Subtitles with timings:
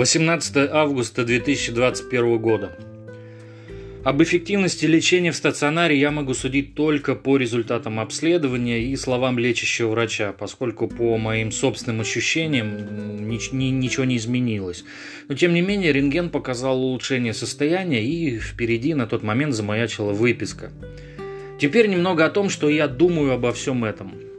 [0.00, 2.74] 18 августа 2021 года.
[4.02, 9.90] Об эффективности лечения в стационаре я могу судить только по результатам обследования и словам лечащего
[9.90, 14.84] врача, поскольку по моим собственным ощущениям ничего не изменилось.
[15.28, 20.72] Но тем не менее рентген показал улучшение состояния и впереди на тот момент замаячила выписка.
[21.60, 24.29] Теперь немного о том, что я думаю обо всем этом.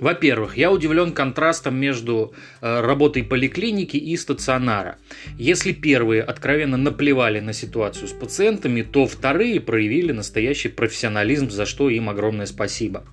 [0.00, 4.98] Во-первых, я удивлен контрастом между э, работой поликлиники и стационара.
[5.38, 11.88] Если первые откровенно наплевали на ситуацию с пациентами, то вторые проявили настоящий профессионализм, за что
[11.88, 13.04] им огромное спасибо.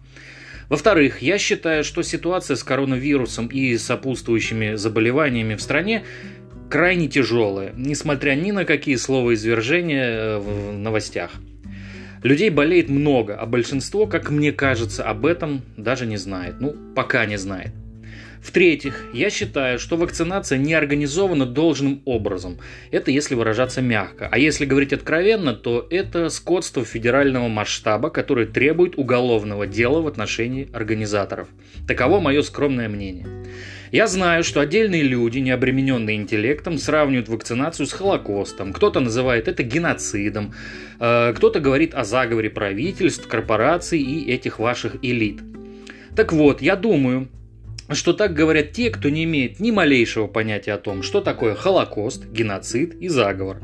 [0.70, 6.04] Во-вторых, я считаю, что ситуация с коронавирусом и сопутствующими заболеваниями в стране
[6.70, 11.31] крайне тяжелая, несмотря ни на какие слова извержения э, в новостях.
[12.23, 16.55] Людей болеет много, а большинство, как мне кажется, об этом даже не знает.
[16.62, 17.73] Ну, пока не знает.
[18.44, 22.59] В-третьих, я считаю, что вакцинация не организована должным образом.
[22.91, 24.27] Это если выражаться мягко.
[24.30, 30.69] А если говорить откровенно, то это скотство федерального масштаба, которое требует уголовного дела в отношении
[30.73, 31.47] организаторов.
[31.88, 33.27] Таково мое скромное мнение.
[33.94, 38.73] Я знаю, что отдельные люди, не обремененные интеллектом, сравнивают вакцинацию с Холокостом.
[38.73, 40.53] Кто-то называет это геноцидом,
[40.99, 45.39] э, кто-то говорит о заговоре правительств, корпораций и этих ваших элит.
[46.16, 47.30] Так вот, я думаю,
[47.89, 52.26] что так говорят те, кто не имеет ни малейшего понятия о том, что такое Холокост,
[52.26, 53.59] геноцид и заговор,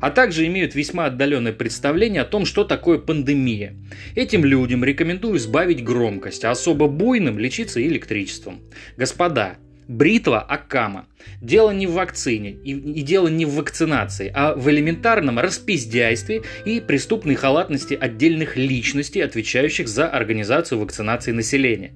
[0.00, 3.74] а также имеют весьма отдаленное представление о том, что такое пандемия.
[4.14, 8.60] Этим людям рекомендую сбавить громкость, а особо буйным лечиться электричеством.
[8.96, 9.56] Господа,
[9.88, 11.06] Бритва Акама.
[11.40, 16.80] Дело не в вакцине и, и дело не в вакцинации, а в элементарном распиздяйстве и
[16.80, 21.92] преступной халатности отдельных личностей, отвечающих за организацию вакцинации населения.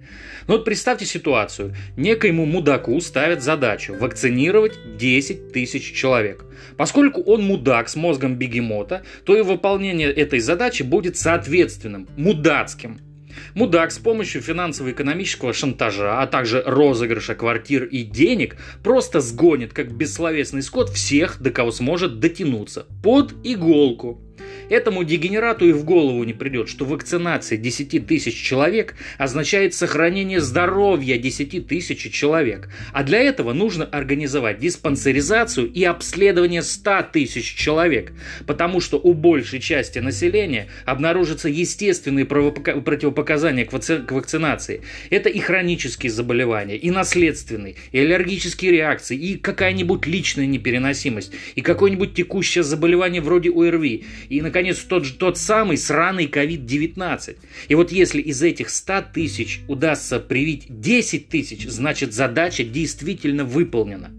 [0.47, 1.75] Ну вот представьте ситуацию.
[1.97, 6.45] Некоему мудаку ставят задачу вакцинировать 10 тысяч человек.
[6.77, 13.01] Поскольку он мудак с мозгом бегемота, то и выполнение этой задачи будет соответственным, мудацким–
[13.55, 20.63] Мудак с помощью финансово-экономического шантажа, а также розыгрыша квартир и денег просто сгонит, как бессловесный
[20.63, 22.87] скот, всех, до кого сможет дотянуться.
[23.03, 24.23] Под иголку.
[24.71, 31.17] Этому дегенерату и в голову не придет, что вакцинация 10 тысяч человек означает сохранение здоровья
[31.17, 32.69] 10 тысяч человек.
[32.93, 38.13] А для этого нужно организовать диспансеризацию и обследование 100 тысяч человек.
[38.47, 43.73] Потому что у большей части населения обнаружатся естественные противопоказания к
[44.13, 44.83] вакцинации.
[45.11, 52.15] Это и хронические заболевания, и наследственные, и аллергические реакции, и какая-нибудь личная непереносимость, и какое-нибудь
[52.15, 57.37] текущее заболевание вроде ОРВИ, и, наконец, наконец, тот, тот самый сраный COVID-19.
[57.69, 64.11] И вот если из этих 100 тысяч удастся привить 10 тысяч, значит задача действительно выполнена.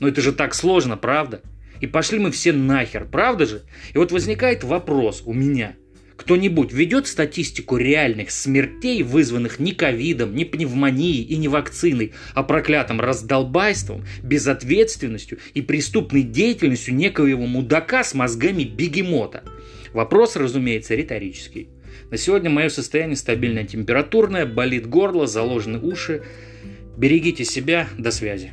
[0.00, 1.42] Но это же так сложно, правда?
[1.80, 3.62] И пошли мы все нахер, правда же?
[3.92, 5.76] И вот возникает вопрос у меня–
[6.16, 13.00] кто-нибудь ведет статистику реальных смертей, вызванных не ковидом, не пневмонией и не вакциной, а проклятым
[13.00, 19.42] раздолбайством, безответственностью и преступной деятельностью некоего мудака с мозгами бегемота?
[19.92, 21.68] Вопрос, разумеется, риторический.
[22.10, 26.22] На сегодня мое состояние стабильное температурное, болит горло, заложены уши.
[26.96, 28.52] Берегите себя, до связи.